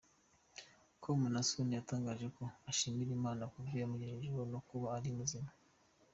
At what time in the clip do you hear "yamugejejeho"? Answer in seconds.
3.81-4.39